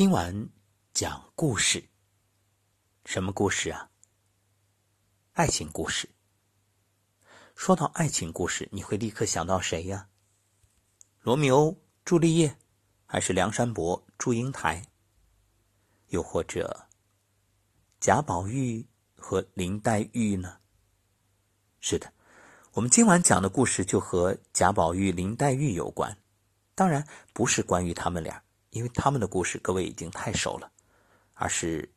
[0.00, 0.48] 今晚
[0.94, 1.84] 讲故事，
[3.04, 3.90] 什么故事啊？
[5.34, 6.08] 爱情故事。
[7.54, 10.08] 说到爱情故事，你会立刻想到谁呀？
[11.20, 12.56] 罗密欧、朱丽叶，
[13.04, 14.86] 还是梁山伯、祝英台？
[16.06, 16.88] 又或者
[18.00, 18.88] 贾宝玉
[19.18, 20.60] 和林黛玉呢？
[21.80, 22.10] 是的，
[22.72, 26.16] 我们今晚讲的故事就和贾宝玉、林黛玉有关，
[26.74, 28.42] 当然不是关于他们俩。
[28.70, 30.70] 因为他们的故事各位已经太熟了，
[31.34, 31.88] 而是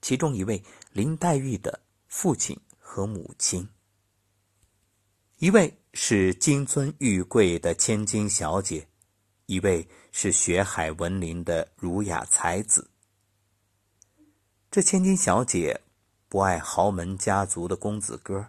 [0.00, 3.68] 其中一位林黛玉的父亲和母亲，
[5.38, 8.86] 一位是金尊玉贵的千金小姐，
[9.46, 12.88] 一位是学海文林的儒雅才子。
[14.70, 15.80] 这千金小姐
[16.28, 18.48] 不爱豪门家族的公子哥，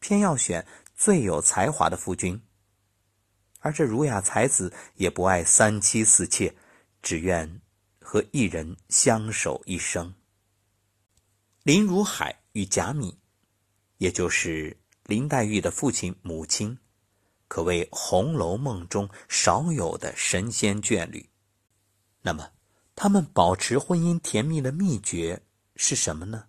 [0.00, 0.66] 偏要选
[0.96, 2.36] 最有才华的夫君；
[3.60, 6.54] 而这儒雅才子也不爱三妻四妾。
[7.02, 7.60] 只愿
[8.00, 10.14] 和一人相守一生。
[11.64, 13.16] 林如海与贾敏，
[13.98, 16.78] 也就是林黛玉的父亲母亲，
[17.48, 21.28] 可谓《红楼梦》中少有的神仙眷侣。
[22.22, 22.50] 那么，
[22.94, 25.42] 他们保持婚姻甜蜜的秘诀
[25.76, 26.46] 是什么呢？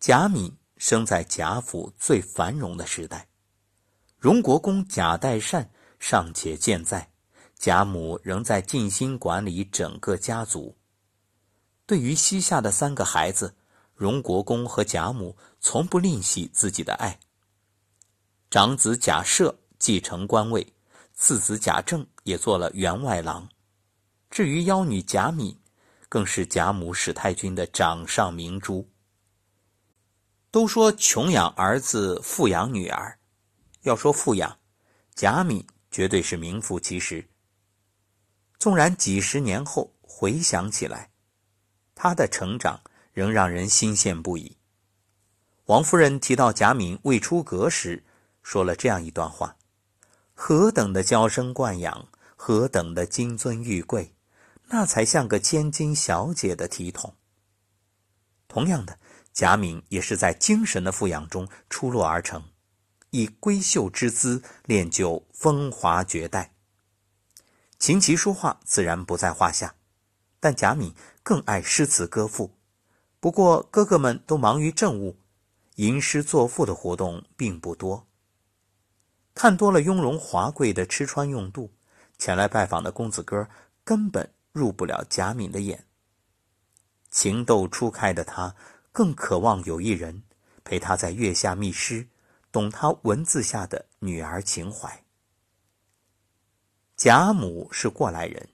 [0.00, 3.28] 贾敏生在贾府最繁荣的时代，
[4.18, 7.12] 荣国公贾代善尚且健在。
[7.58, 10.76] 贾母仍在尽心管理整个家族。
[11.86, 13.56] 对于膝下的三个孩子，
[13.94, 17.18] 荣国公和贾母从不吝惜自己的爱。
[18.48, 20.72] 长子贾赦继承官位，
[21.14, 23.48] 次子贾政也做了员外郎。
[24.30, 25.58] 至于妖女贾敏，
[26.08, 28.88] 更是贾母史太君的掌上明珠。
[30.50, 33.18] 都说穷养儿子，富养女儿。
[33.82, 34.58] 要说富养，
[35.14, 37.28] 贾敏绝对是名副其实。
[38.58, 41.10] 纵然几十年后回想起来，
[41.94, 42.80] 他的成长
[43.12, 44.56] 仍让人心羡不已。
[45.66, 48.02] 王夫人提到贾敏未出阁时，
[48.42, 49.56] 说了这样一段话
[50.34, 54.14] ：“何等的娇生惯养，何等的金尊玉贵，
[54.68, 57.14] 那才像个千金小姐的体统。”
[58.48, 58.98] 同样的，
[59.32, 62.42] 贾敏也是在精神的富养中出落而成，
[63.10, 66.54] 以闺秀之姿练就风华绝代。
[67.78, 69.74] 琴棋书画自然不在话下，
[70.40, 72.50] 但贾敏更爱诗词歌赋。
[73.20, 75.16] 不过哥哥们都忙于政务，
[75.76, 78.06] 吟诗作赋的活动并不多。
[79.32, 81.72] 看多了雍容华贵的吃穿用度，
[82.18, 83.48] 前来拜访的公子哥
[83.84, 85.84] 根本入不了贾敏的眼。
[87.10, 88.54] 情窦初开的他，
[88.90, 90.24] 更渴望有一人
[90.64, 92.06] 陪他在月下觅诗，
[92.50, 95.04] 懂他文字下的女儿情怀。
[96.98, 98.48] 贾母是过来人，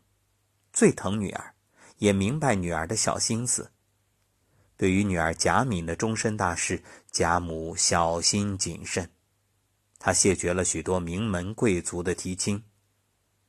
[0.70, 1.54] 最疼女儿，
[1.96, 3.72] 也明白女儿的小心思。
[4.76, 9.10] 对于女儿贾敏的终身大事，贾母小心谨慎。
[9.98, 12.62] 她谢绝了许多名门贵族的提亲，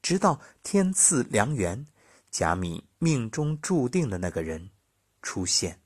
[0.02, 1.86] 直到天赐良缘，
[2.32, 4.70] 贾敏命中注定的那个人
[5.22, 5.78] 出现。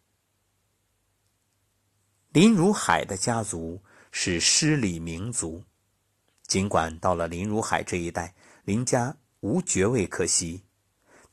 [2.29, 3.81] 林如海的家族
[4.11, 5.63] 是诗礼名族，
[6.43, 8.35] 尽管到了林如海这一代。
[8.63, 10.63] 林家无爵位可惜，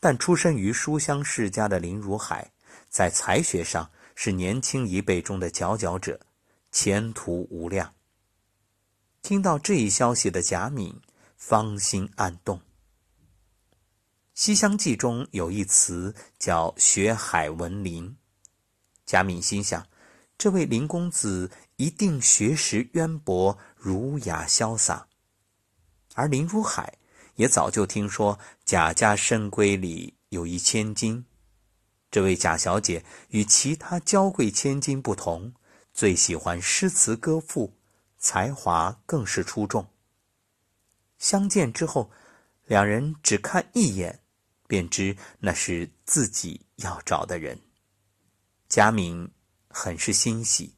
[0.00, 2.52] 但出身于书香世家的林如海，
[2.88, 6.20] 在才学上是年轻一辈中的佼佼者，
[6.70, 7.94] 前途无量。
[9.22, 11.00] 听到这一消息的贾敏，
[11.36, 12.58] 芳心暗动。
[14.34, 18.16] 《西厢记》中有一词叫“学海闻林”，
[19.04, 19.86] 贾敏心想，
[20.38, 25.08] 这位林公子一定学识渊博，儒雅潇洒，
[26.14, 26.98] 而林如海。
[27.36, 31.24] 也早就听说贾家深闺里有一千金，
[32.10, 35.52] 这位贾小姐与其他娇贵千金不同，
[35.92, 37.78] 最喜欢诗词歌赋，
[38.18, 39.86] 才华更是出众。
[41.18, 42.10] 相见之后，
[42.64, 44.20] 两人只看一眼，
[44.66, 47.58] 便知那是自己要找的人。
[48.68, 49.30] 贾敏
[49.68, 50.74] 很是欣喜，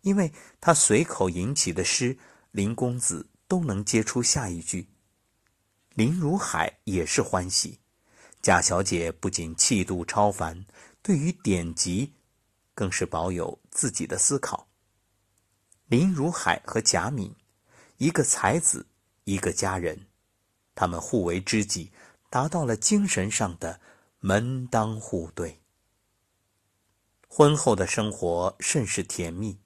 [0.00, 2.18] 因为他随口吟起的诗，
[2.50, 4.88] 林公子都能接出下一句。
[5.96, 7.80] 林如海也是欢喜，
[8.42, 10.66] 贾小姐不仅气度超凡，
[11.00, 12.12] 对于典籍，
[12.74, 14.68] 更是保有自己的思考。
[15.86, 17.34] 林如海和贾敏，
[17.96, 18.86] 一个才子，
[19.24, 19.98] 一个佳人，
[20.74, 21.90] 他们互为知己，
[22.28, 23.80] 达到了精神上的
[24.20, 25.62] 门当户对。
[27.26, 29.58] 婚后的生活甚是甜蜜，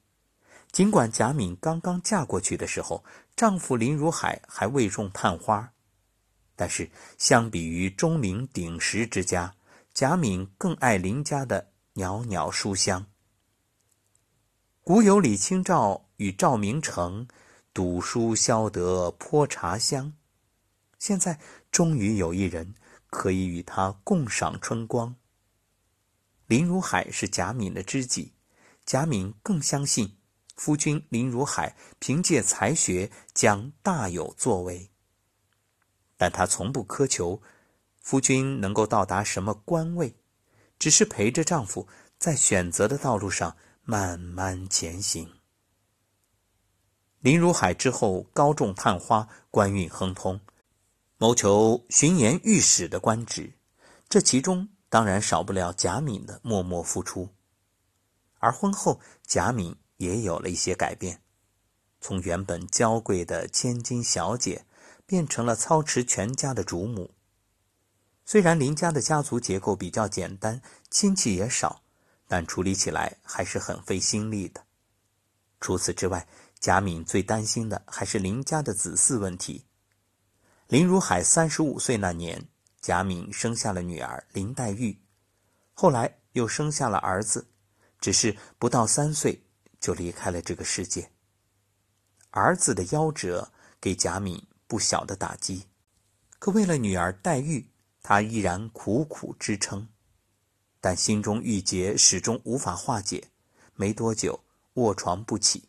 [0.71, 3.03] 尽管贾敏刚刚嫁过去的时候，
[3.35, 5.73] 丈夫林如海还未中探花。
[6.61, 6.87] 但是，
[7.17, 9.55] 相比于钟鸣鼎食之家，
[9.95, 13.03] 贾敏更爱林家的袅袅书香。
[14.83, 17.27] 古有李清照与赵明诚
[17.73, 20.13] 赌书消得泼茶香，
[20.99, 21.39] 现在
[21.71, 22.75] 终于有一人
[23.09, 25.15] 可以与他共赏春光。
[26.45, 28.33] 林如海是贾敏的知己，
[28.85, 30.15] 贾敏更相信
[30.55, 34.90] 夫君林如海凭借才学将大有作为。
[36.21, 37.41] 但她从不苛求
[37.99, 40.13] 夫君能够到达什么官位，
[40.77, 41.87] 只是陪着丈夫
[42.19, 43.57] 在选择的道路上。
[43.83, 45.27] 慢慢前行。
[47.19, 50.39] 林如海之后高中探花，官运亨通，
[51.17, 53.53] 谋求巡盐御史的官职，
[54.07, 57.29] 这其中当然少不了贾敏的默默付出。
[58.37, 61.23] 而婚后，贾敏也有了一些改变，
[61.99, 64.65] 从原本娇贵的千金小姐，
[65.11, 67.11] 变成了操持全家的主母。
[68.23, 71.83] 虽然林家的家族结构比较简单，亲戚也少。
[72.29, 74.63] 但处理起来还是很费心力的。
[75.59, 76.25] 除此之外，
[76.61, 79.65] 贾敏最担心的还是林家的子嗣问题。
[80.69, 82.47] 林如海三十五岁那年，
[82.79, 84.97] 贾敏生下了女儿林黛玉，
[85.73, 87.45] 后来又生下了儿子，
[87.99, 89.43] 只是不到三岁
[89.81, 91.11] 就离开了这个世界。
[92.29, 94.41] 儿子的夭折给贾敏
[94.71, 95.65] 不小的打击，
[96.39, 97.67] 可为了女儿黛玉，
[98.01, 99.89] 他依然苦苦支撑。
[100.79, 103.27] 但心中郁结始终无法化解，
[103.75, 104.45] 没多久
[104.75, 105.67] 卧床不起。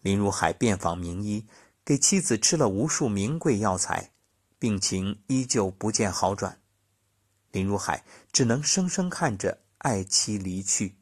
[0.00, 1.46] 林如海遍访名医，
[1.84, 4.12] 给妻子吃了无数名贵药材，
[4.58, 6.58] 病情依旧不见好转。
[7.52, 8.02] 林如海
[8.32, 10.96] 只能生生看着爱妻离去。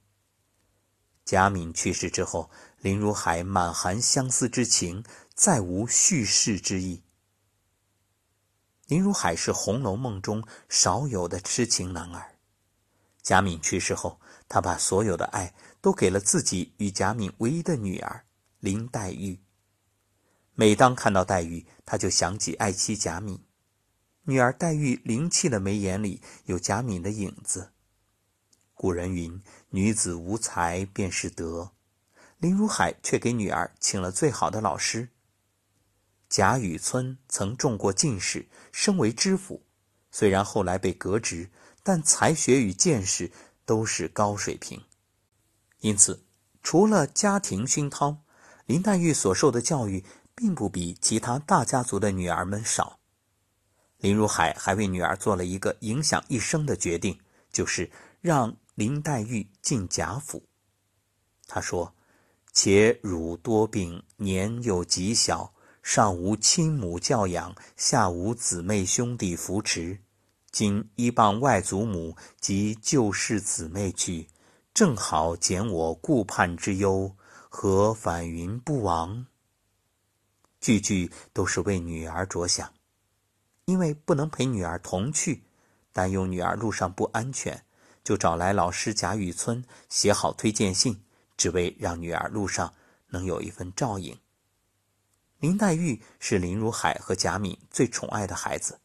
[1.24, 2.50] 贾敏去世之后，
[2.80, 5.04] 林如海满含相思之情，
[5.38, 7.04] 再无叙事之意。
[8.88, 12.34] 林如海是《红楼梦》中少有的痴情男儿。
[13.22, 18.24] 贾敏去世后，他把所有的爱都给了自己与贾敏唯一的女儿
[18.58, 19.38] 林黛玉。
[20.54, 23.40] 每当看到黛玉，他就想起爱妻贾敏。
[24.24, 27.70] 女儿黛玉灵气的眉眼里有贾敏的影子。
[28.74, 29.40] 古人云
[29.70, 31.70] ：“女子无才便是德。”
[32.38, 35.10] 林如海却给女儿请了最好的老师。
[36.28, 39.62] 贾雨村曾中过进士，升为知府，
[40.10, 41.50] 虽然后来被革职。
[41.80, 43.32] 但才学与见识
[43.64, 44.84] 都是高水平，
[45.80, 46.22] 因此，
[46.62, 48.18] 除了家庭熏陶，
[48.66, 50.04] 林黛玉所受的教育
[50.34, 52.98] 并不比其他大家族的女儿们少。
[53.96, 57.18] 林如海还为女儿做了一个影响一生的决定，
[57.50, 57.90] 就是
[58.20, 60.46] 让林黛玉进贾府。
[61.46, 61.94] 他说
[62.52, 65.54] ：“且汝多病，年又极小，
[65.90, 69.98] 上无亲母教养，下无姊妹兄弟扶持。”
[70.52, 74.28] 今依傍外祖母及旧世姊妹去，
[74.74, 77.16] 正好减我顾盼之忧，
[77.48, 79.24] 何反云不亡？
[80.60, 82.70] 句句都是为女儿着想，
[83.64, 85.42] 因为不能陪女儿同去，
[85.94, 87.64] 担忧女儿路上不安全，
[88.04, 91.00] 就找来老师贾雨村写好推荐信，
[91.38, 92.74] 只为让女儿路上
[93.06, 94.14] 能有一份照应。
[95.38, 98.80] 林黛玉是林如海和贾敏最宠爱的孩子。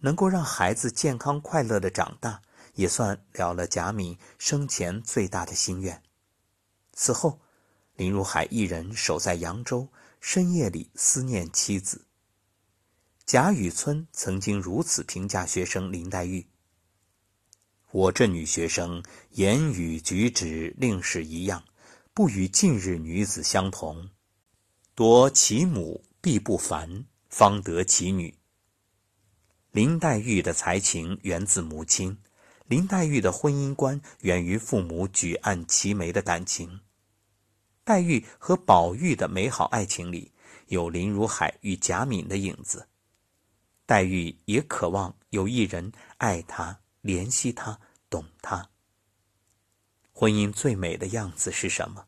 [0.00, 2.42] 能够让孩子健康快乐的长大，
[2.74, 6.02] 也算了了贾敏生前最大的心愿。
[6.92, 7.40] 此后，
[7.96, 9.88] 林如海一人守在扬州，
[10.20, 12.04] 深夜里思念妻子。
[13.24, 16.46] 贾雨村曾经如此评价学生林黛玉
[17.90, 21.64] ：“我这女学生言语举止令是一样，
[22.12, 24.10] 不与近日女子相同。
[24.96, 28.38] 夺其母必不凡，方得其女。”
[29.72, 32.16] 林黛玉的才情源自母亲，
[32.68, 36.78] 林黛玉的婚姻观源于父母举案齐眉的感情。
[37.82, 40.30] 黛玉和宝玉的美好爱情里
[40.68, 42.88] 有林如海与贾敏的影子，
[43.86, 48.70] 黛玉也渴望有一人爱她、怜惜她、懂她。
[50.12, 52.02] 婚姻最美的样子是什么？《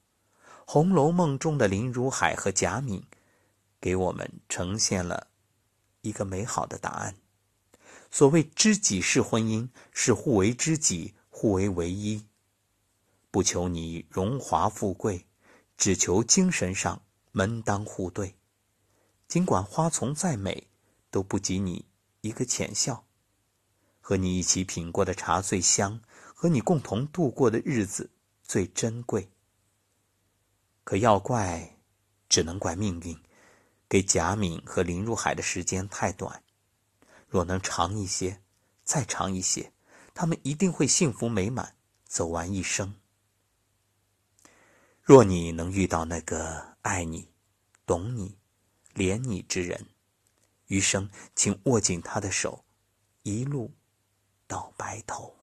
[0.68, 3.06] 红楼梦》中的林如海和贾敏，
[3.80, 5.28] 给我们呈现了
[6.00, 7.14] 一个美好的答案。
[8.10, 12.26] 所谓知己是婚姻，是互为知己，互为唯一。
[13.30, 15.24] 不求你荣华富贵，
[15.76, 18.34] 只求精神上门当户对。
[19.28, 20.66] 尽管花丛再美，
[21.12, 21.84] 都不及你
[22.22, 23.06] 一个浅笑。
[24.00, 26.00] 和你一起品过的茶最香，
[26.34, 28.10] 和你共同度过的日子
[28.42, 29.28] 最珍贵。
[30.86, 31.78] 可要怪，
[32.28, 33.20] 只能怪命运，
[33.88, 36.44] 给贾敏和林如海的时间太短。
[37.26, 38.40] 若能长一些，
[38.84, 39.72] 再长一些，
[40.14, 41.74] 他们一定会幸福美满，
[42.04, 42.94] 走完一生。
[45.02, 47.32] 若你能遇到那个爱你、
[47.84, 48.38] 懂你、
[48.94, 49.88] 怜你之人，
[50.68, 52.64] 余生请握紧他的手，
[53.24, 53.74] 一路
[54.46, 55.36] 到白头。